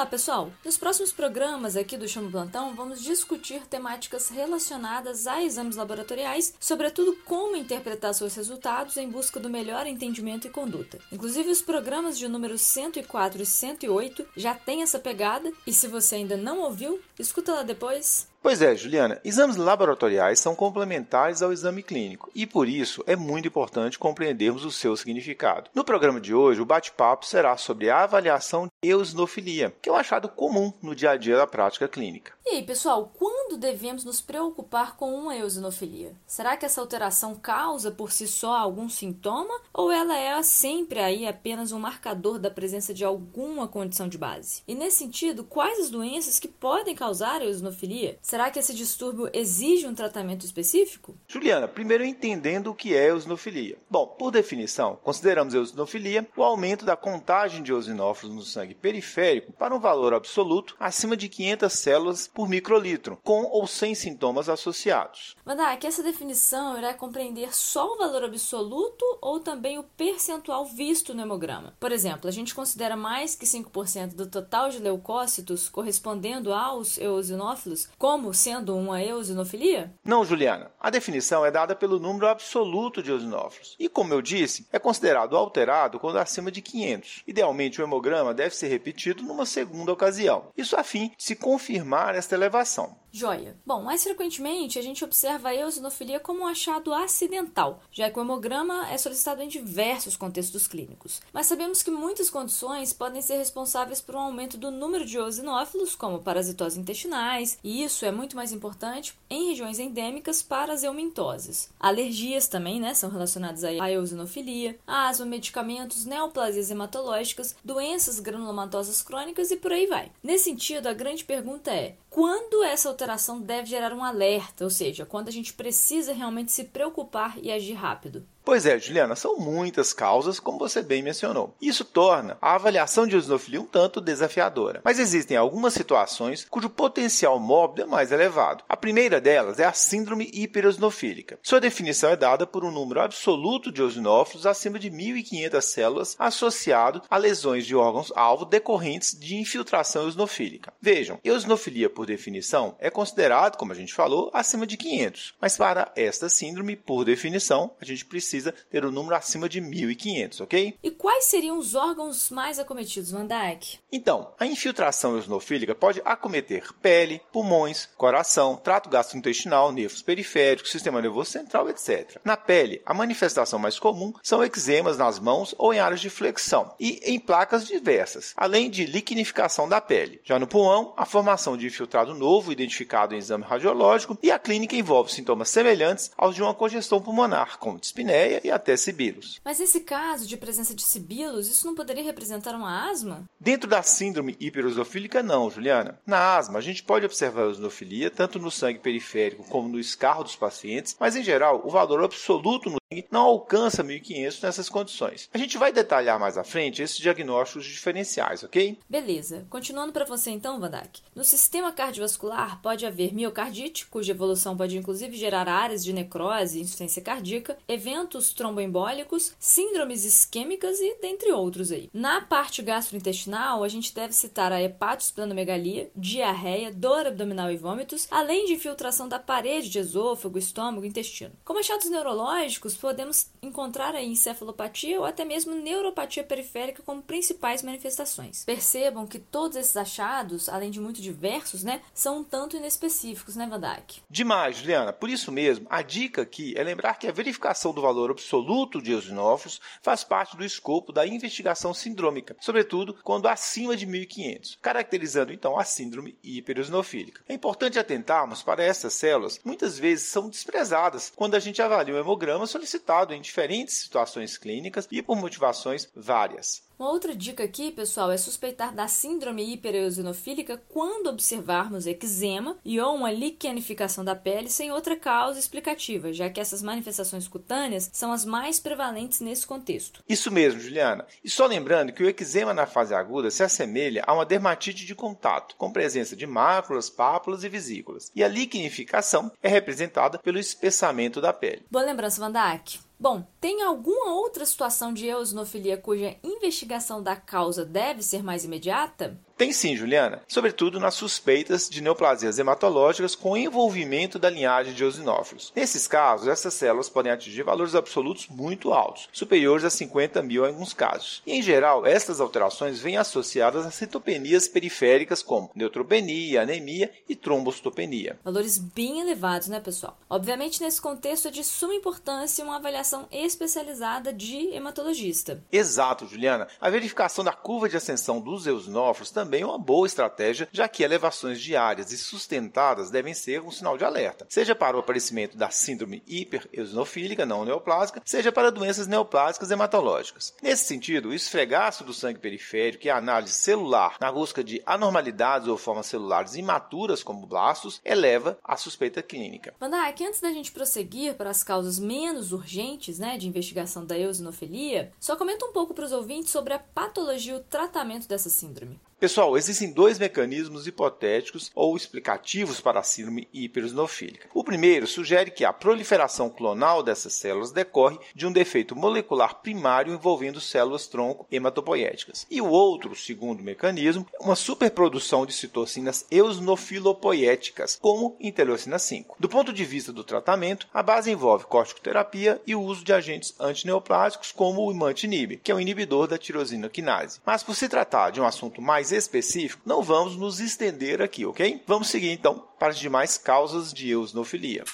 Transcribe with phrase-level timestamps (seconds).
[0.00, 0.50] Olá, pessoal!
[0.64, 7.18] Nos próximos programas aqui do Chamo Plantão, vamos discutir temáticas relacionadas a exames laboratoriais, sobretudo
[7.26, 10.98] como interpretar seus resultados em busca do melhor entendimento e conduta.
[11.12, 16.14] Inclusive, os programas de número 104 e 108 já têm essa pegada, e se você
[16.14, 21.82] ainda não ouviu, escuta lá depois Pois é, Juliana, exames laboratoriais são complementares ao exame
[21.82, 25.68] clínico e por isso é muito importante compreendermos o seu significado.
[25.74, 29.96] No programa de hoje, o bate-papo será sobre a avaliação de eosinofilia, que é um
[29.96, 32.32] achado comum no dia a dia da prática clínica.
[32.46, 36.14] E aí, pessoal, quando devemos nos preocupar com uma eosinofilia?
[36.26, 41.26] Será que essa alteração causa por si só algum sintoma ou ela é sempre aí
[41.26, 44.62] apenas um marcador da presença de alguma condição de base?
[44.66, 48.18] E nesse sentido, quais as doenças que podem causar eosinofilia?
[48.22, 51.16] Será que esse distúrbio exige um tratamento específico?
[51.26, 53.78] Juliana, primeiro entendendo o que é eosinofilia.
[53.88, 59.74] Bom, por definição, consideramos eosinofilia o aumento da contagem de eosinófilos no sangue periférico para
[59.74, 65.36] um valor absoluto acima de 500 células por microlitro, com ou sem sintomas associados.
[65.44, 71.22] Mandak, essa definição irá compreender só o valor absoluto ou também o percentual visto no
[71.22, 71.74] hemograma?
[71.80, 77.88] Por exemplo, a gente considera mais que 5% do total de leucócitos correspondendo aos eosinófilos
[77.98, 79.94] como como sendo uma eosinofilia?
[80.04, 80.70] Não, Juliana.
[80.78, 83.76] A definição é dada pelo número absoluto de eosinófilos.
[83.78, 87.22] E, como eu disse, é considerado alterado quando acima de 500.
[87.26, 90.48] Idealmente, o hemograma deve ser repetido numa segunda ocasião.
[90.56, 92.96] Isso a fim de se confirmar esta elevação.
[93.12, 93.56] Joia.
[93.66, 98.22] Bom, mais frequentemente a gente observa a eosinofilia como um achado acidental, já que o
[98.22, 101.20] hemograma é solicitado em diversos contextos clínicos.
[101.32, 105.96] Mas sabemos que muitas condições podem ser responsáveis por um aumento do número de eosinófilos,
[105.96, 111.68] como parasitoses intestinais, e isso é muito mais importante em regiões endêmicas para as eumintoses.
[111.80, 119.56] Alergias também, né, são relacionadas à eosinofilia, asma, medicamentos, neoplasias hematológicas, doenças granulomatosas crônicas e
[119.56, 120.12] por aí vai.
[120.22, 125.06] Nesse sentido, a grande pergunta é: quando essa alteração deve gerar um alerta, ou seja,
[125.06, 128.26] quando a gente precisa realmente se preocupar e agir rápido.
[128.50, 131.54] Pois é, Juliana, são muitas causas, como você bem mencionou.
[131.62, 134.80] Isso torna a avaliação de eosinofilia um tanto desafiadora.
[134.82, 138.64] Mas existem algumas situações cujo potencial mórbido é mais elevado.
[138.68, 141.38] A primeira delas é a síndrome hiperosinofílica.
[141.44, 147.02] Sua definição é dada por um número absoluto de eosinófilos acima de 1.500 células associado
[147.08, 150.72] a lesões de órgãos-alvo decorrentes de infiltração eosinofílica.
[150.82, 155.34] Vejam, eosinofilia, por definição, é considerado, como a gente falou, acima de 500.
[155.40, 159.60] Mas para esta síndrome, por definição, a gente precisa precisa ter um número acima de
[159.60, 160.78] 1.500, ok?
[160.82, 163.78] E quais seriam os órgãos mais acometidos, Van Dyke?
[163.92, 171.30] Então, a infiltração eosinofílica pode acometer pele, pulmões, coração, trato gastrointestinal, nervos periféricos, sistema nervoso
[171.30, 172.18] central, etc.
[172.24, 176.74] Na pele, a manifestação mais comum são eczemas nas mãos ou em áreas de flexão
[176.80, 180.20] e em placas diversas, além de liquinificação da pele.
[180.24, 184.76] Já no pulmão, a formação de infiltrado novo identificado em exame radiológico e a clínica
[184.76, 189.40] envolve sintomas semelhantes aos de uma congestão pulmonar, como dispneia e até sibilos.
[189.44, 193.24] Mas nesse caso de presença de sibilos, isso não poderia representar uma asma?
[193.38, 195.98] Dentro da síndrome hiperosofílica, não, Juliana.
[196.06, 200.24] Na asma, a gente pode observar a eosinofilia tanto no sangue periférico como no escarro
[200.24, 205.28] dos pacientes, mas em geral, o valor absoluto no não alcança 1.500 nessas condições.
[205.32, 208.76] A gente vai detalhar mais à frente esses diagnósticos diferenciais, ok?
[208.88, 209.46] Beleza.
[209.48, 211.00] Continuando para você então, Vandak.
[211.14, 216.62] No sistema cardiovascular pode haver miocardite, cuja evolução pode inclusive gerar áreas de necrose e
[216.62, 221.88] insuficiência cardíaca, eventos tromboembólicos, síndromes isquêmicas e dentre outros aí.
[221.92, 228.46] Na parte gastrointestinal, a gente deve citar a hepatosplenomegalia, diarreia, dor abdominal e vômitos, além
[228.46, 231.32] de infiltração da parede de esôfago, estômago e intestino.
[231.44, 238.44] Como achados neurológicos, podemos encontrar aí encefalopatia ou até mesmo neuropatia periférica como principais manifestações.
[238.44, 243.46] Percebam que todos esses achados, além de muito diversos, né, são um tanto inespecíficos, né,
[243.46, 244.00] Van Dyke?
[244.08, 244.92] Demais, Juliana.
[244.92, 248.92] Por isso mesmo, a dica aqui é lembrar que a verificação do valor absoluto de
[248.92, 255.58] eosinófilos faz parte do escopo da investigação sindrômica, sobretudo quando acima de 1500, caracterizando então
[255.58, 257.22] a síndrome hiperosinofílica.
[257.28, 261.98] É importante atentarmos para essas células, muitas vezes são desprezadas quando a gente avalia o
[261.98, 266.69] hemograma solicitando citado em diferentes situações clínicas e por motivações várias.
[266.80, 272.94] Uma outra dica aqui, pessoal, é suspeitar da síndrome hipereosinofílica quando observarmos eczema e ou
[272.94, 278.24] uma liquenificação da pele sem outra causa explicativa, já que essas manifestações cutâneas são as
[278.24, 280.02] mais prevalentes nesse contexto.
[280.08, 281.04] Isso mesmo, Juliana.
[281.22, 284.94] E só lembrando que o eczema na fase aguda se assemelha a uma dermatite de
[284.94, 288.10] contato, com presença de máculas, pápulas e vesículas.
[288.16, 291.66] E a liquenificação é representada pelo espessamento da pele.
[291.70, 292.80] Boa lembrança, Vandak.
[293.00, 299.18] Bom, tem alguma outra situação de eosinofilia cuja investigação da causa deve ser mais imediata?
[299.40, 305.50] Tem sim, Juliana, sobretudo nas suspeitas de neoplasias hematológicas com envolvimento da linhagem de eosinófilos.
[305.56, 310.48] Nesses casos, essas células podem atingir valores absolutos muito altos, superiores a 50 mil em
[310.48, 311.22] alguns casos.
[311.26, 318.18] E, em geral, estas alterações vêm associadas a citopenias periféricas como neutropenia, anemia e trombocitopenia.
[318.22, 319.98] Valores bem elevados, né, pessoal?
[320.10, 325.42] Obviamente, nesse contexto é de suma importância uma avaliação especializada de hematologista.
[325.50, 326.46] Exato, Juliana.
[326.60, 330.82] A verificação da curva de ascensão dos eosinófilos também é uma boa estratégia, já que
[330.82, 335.50] elevações diárias e sustentadas devem ser um sinal de alerta, seja para o aparecimento da
[335.50, 340.34] síndrome hipereosinofílica não neoplásica, seja para doenças neoplásicas hematológicas.
[340.42, 345.48] Nesse sentido, o esfregaço do sangue periférico e a análise celular na busca de anormalidades
[345.48, 349.54] ou formas celulares imaturas, como blastos, eleva a suspeita clínica.
[349.60, 354.92] Mandak, antes da gente prosseguir para as causas menos urgentes né, de investigação da eosinofilia,
[354.98, 358.80] só comenta um pouco para os ouvintes sobre a patologia e o tratamento dessa síndrome.
[359.00, 364.28] Pessoal, existem dois mecanismos hipotéticos ou explicativos para a síndrome hipereosinofílica.
[364.34, 369.94] O primeiro sugere que a proliferação clonal dessas células decorre de um defeito molecular primário
[369.94, 372.26] envolvendo células tronco hematopoéticas.
[372.30, 379.16] E o outro, segundo mecanismo, é uma superprodução de citocinas eosinofilopoéticas, como interleucina 5.
[379.18, 383.34] Do ponto de vista do tratamento, a base envolve corticoterapia e o uso de agentes
[383.40, 387.18] antineoplásicos como o imantinib, que é um inibidor da tirosina quinase.
[387.24, 391.62] Mas por se tratar de um assunto mais específico, não vamos nos estender aqui, ok?
[391.66, 394.64] Vamos seguir então para as demais causas de eosinofilia.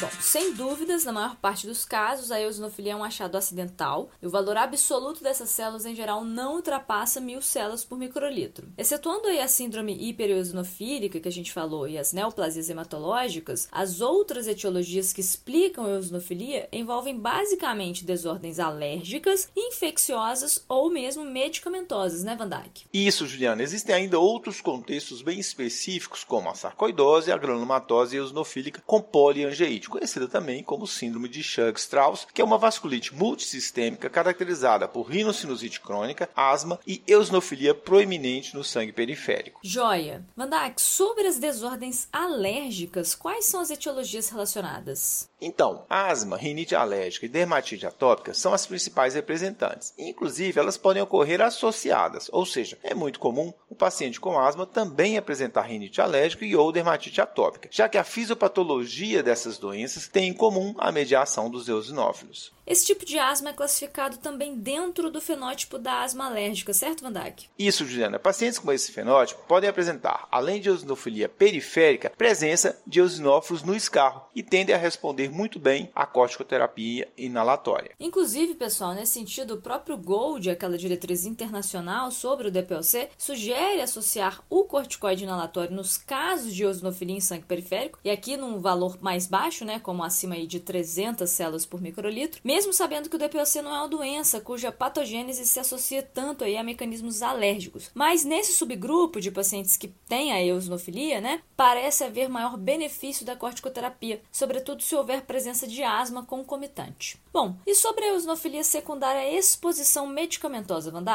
[0.00, 4.28] Bom, sem dúvidas, na maior parte dos casos, a eosinofilia é um achado acidental e
[4.28, 8.68] o valor absoluto dessas células em geral não ultrapassa mil células por microlitro.
[8.78, 14.46] Excetuando aí a síndrome hipereosinofílica que a gente falou e as neoplasias hematológicas, as outras
[14.46, 22.48] etiologias que explicam a eosinofilia envolvem basicamente desordens alérgicas, infecciosas ou mesmo medicamentosas, né, Van
[22.48, 22.84] Dyke?
[22.94, 23.64] Isso, Juliana.
[23.64, 30.28] Existem ainda outros contextos bem específicos, como a sarcoidose, a granulomatose eosinofílica com poliangeite conhecida
[30.28, 36.78] também como síndrome de Churg-Strauss, que é uma vasculite multissistêmica caracterizada por rinocinusite crônica, asma
[36.86, 39.60] e eosinofilia proeminente no sangue periférico.
[39.62, 40.24] Joia.
[40.36, 45.28] Mandak, sobre as desordens alérgicas, quais são as etiologias relacionadas?
[45.40, 49.94] Então, asma, rinite alérgica e dermatite atópica são as principais representantes.
[49.96, 55.62] Inclusive, elas podem ocorrer associadas, ou seja, é muito comum paciente com asma também apresentar
[55.62, 60.74] rinite alérgica e ou dermatite atópica, já que a fisiopatologia dessas doenças têm em comum
[60.78, 62.52] a mediação dos eosinófilos.
[62.68, 67.18] Esse tipo de asma é classificado também dentro do fenótipo da asma alérgica, certo, Van?
[67.58, 68.18] Isso, Juliana.
[68.18, 74.26] Pacientes com esse fenótipo podem apresentar, além de eosinofilia periférica, presença de eosinófilos no escarro
[74.34, 77.92] e tendem a responder muito bem à corticoterapia inalatória.
[77.98, 84.42] Inclusive, pessoal, nesse sentido, o próprio GOLD, aquela diretriz internacional sobre o DPOC, sugere associar
[84.48, 89.26] o corticoide inalatório nos casos de eosinofilia em sangue periférico, e aqui num valor mais
[89.26, 93.62] baixo, né, como acima aí de 300 células por microlitro, mesmo sabendo que o DPOC
[93.62, 97.90] não é uma doença cuja patogênese se associa tanto aí a mecanismos alérgicos.
[97.94, 103.34] Mas nesse subgrupo de pacientes que têm a eosinofilia, né, parece haver maior benefício da
[103.34, 107.20] corticoterapia, sobretudo se houver presença de asma concomitante.
[107.32, 111.08] Bom, e sobre a eosinofilia secundária à exposição medicamentosa, Van?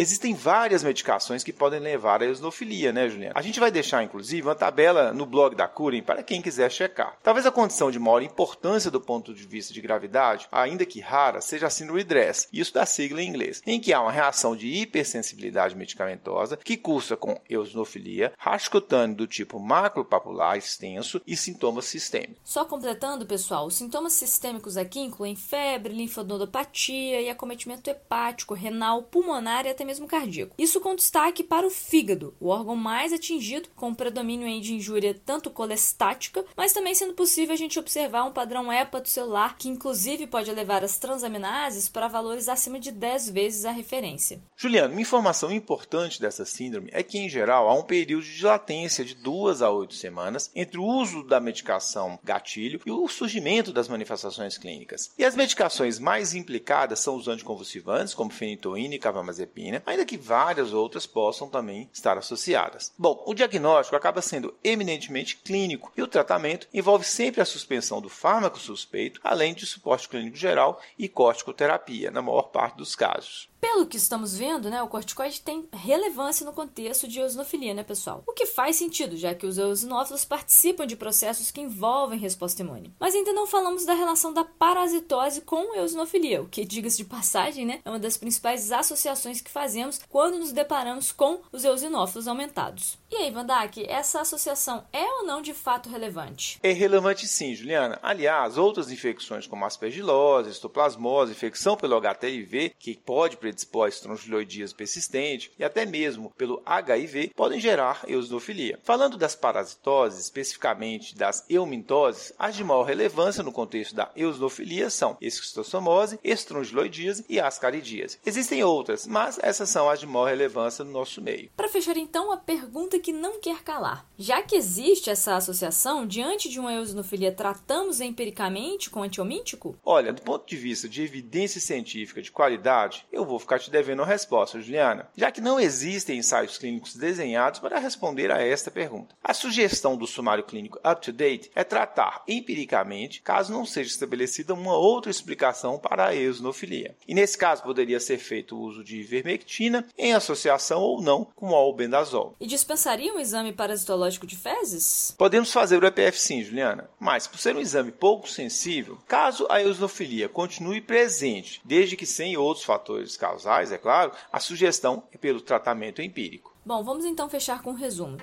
[0.00, 3.34] Existem várias medicações que podem levar à eosinofilia, né, Juliana?
[3.36, 7.18] A gente vai deixar, inclusive, uma tabela no blog da Curen para quem quiser checar.
[7.22, 11.42] Talvez a condição de maior importância do ponto de vista de gravidade, ainda que rara,
[11.42, 14.68] seja a síndrome DRESS, isso da sigla em inglês, em que há uma reação de
[14.68, 22.38] hipersensibilidade medicamentosa que cursa com eosinofilia, rastro cutâneo do tipo maculopapular extenso e sintomas sistêmicos.
[22.42, 29.66] Só completando, pessoal, os sintomas sistêmicos aqui incluem febre, linfonodopatia e acometimento hepático, renal, pulmonar
[29.66, 30.54] e até mesmo cardíaco.
[30.56, 35.50] Isso com destaque para o fígado, o órgão mais atingido, com predomínio de injúria tanto
[35.50, 40.84] colestática, mas também sendo possível a gente observar um padrão hepatocelular que inclusive pode levar
[40.84, 44.40] as transaminases para valores acima de 10 vezes a referência.
[44.56, 49.04] Juliano, uma informação importante dessa síndrome é que, em geral, há um período de latência
[49.04, 53.88] de 2 a 8 semanas entre o uso da medicação gatilho e o surgimento das
[53.88, 55.10] manifestações clínicas.
[55.18, 60.72] E as medicações mais implicadas são os anticonvulsivantes, como fenitoína e carbamazepina, ainda que várias
[60.72, 62.92] outras possam também estar associadas.
[62.98, 68.08] Bom, o diagnóstico acaba sendo eminentemente clínico e o tratamento envolve sempre a suspensão do
[68.08, 73.49] fármaco suspeito, além de suporte clínico geral e corticoterapia, na maior parte dos casos.
[73.60, 78.24] Pelo que estamos vendo, né, o corticoide tem relevância no contexto de eosinofilia, né, pessoal?
[78.26, 82.94] O que faz sentido, já que os eosinófilos participam de processos que envolvem resposta imune.
[82.98, 87.66] Mas ainda não falamos da relação da parasitose com eosinofilia, o que, diga-se de passagem,
[87.66, 92.98] né, é uma das principais associações que fazemos quando nos deparamos com os eosinófilos aumentados.
[93.10, 96.58] E aí, Vandak, essa associação é ou não de fato relevante?
[96.62, 97.98] É relevante sim, Juliana.
[98.02, 105.52] Aliás, outras infecções como aspergilose, histoplasmose, infecção pelo HIV, que pode predispor a estrongiloidíase persistente,
[105.58, 108.78] e até mesmo pelo HIV, podem gerar eosinofilia.
[108.82, 115.16] Falando das parasitoses, especificamente das eumintoses, as de maior relevância no contexto da eosinofilia são
[115.20, 118.18] esquistossomose, estrongiloidíase e ascaridíase.
[118.24, 121.50] Existem outras, mas essas são as de maior relevância no nosso meio.
[121.56, 124.06] Para fechar então, a pergunta que não quer calar.
[124.16, 129.76] Já que existe essa associação, diante de uma eosinofilia, tratamos empiricamente com antiomíntico?
[129.84, 134.02] Olha, do ponto de vista de evidência científica de qualidade, eu vou ficar te devendo
[134.02, 139.14] a resposta, Juliana, já que não existem ensaios clínicos desenhados para responder a esta pergunta.
[139.22, 145.10] A sugestão do sumário clínico up-to-date é tratar empiricamente, caso não seja estabelecida uma outra
[145.10, 146.94] explicação para a eosinofilia.
[147.08, 151.50] E nesse caso poderia ser feito o uso de ivermectina em associação ou não com
[151.50, 152.36] o albendazol.
[152.40, 155.14] E dispensar dispensaria um exame parasitológico de fezes?
[155.16, 159.62] Podemos fazer o EPF sim, Juliana, mas por ser um exame pouco sensível, caso a
[159.62, 165.40] eosinofilia continue presente, desde que sem outros fatores causais, é claro, a sugestão é pelo
[165.40, 166.54] tratamento empírico.
[166.64, 168.16] Bom, vamos então fechar com um resumo.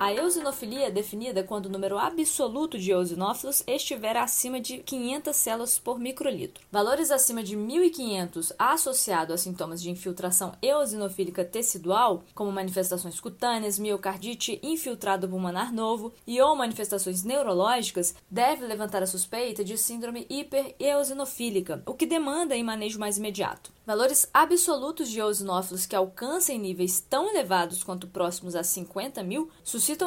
[0.00, 5.76] A eosinofilia é definida quando o número absoluto de eosinófilos estiver acima de 500 células
[5.76, 6.62] por microlitro.
[6.70, 14.60] Valores acima de 1.500 associados a sintomas de infiltração eosinofílica tecidual, como manifestações cutâneas, miocardite,
[14.62, 21.94] infiltrado pulmonar novo e ou manifestações neurológicas, deve levantar a suspeita de síndrome hipereosinofílica, o
[21.94, 23.76] que demanda em manejo mais imediato.
[23.84, 29.50] Valores absolutos de eosinófilos que alcancem níveis tão elevados quanto próximos a 50 mil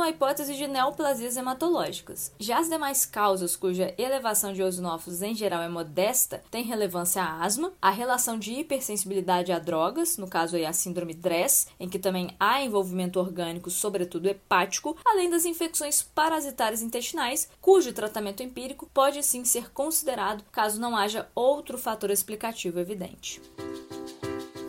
[0.01, 2.31] a hipótese de neoplasias hematológicas.
[2.39, 7.43] Já as demais causas cuja elevação de eosinófilos em geral é modesta têm relevância a
[7.43, 11.97] asma, a relação de hipersensibilidade a drogas, no caso aí a síndrome DRESS, em que
[11.97, 19.23] também há envolvimento orgânico, sobretudo hepático, além das infecções parasitárias intestinais, cujo tratamento empírico pode
[19.23, 23.41] sim ser considerado caso não haja outro fator explicativo evidente.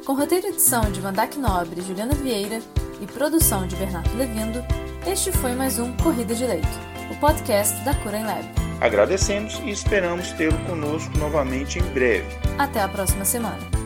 [0.04, 2.60] Com roteiro e edição de Vandac Nobre e Juliana Vieira
[3.02, 4.64] e produção de Bernardo Levindo,
[5.06, 6.68] este foi mais um Corrida de Leito,
[7.10, 8.44] o podcast da Cura em Lab.
[8.80, 12.26] Agradecemos e esperamos tê-lo conosco novamente em breve.
[12.58, 13.81] Até a próxima semana.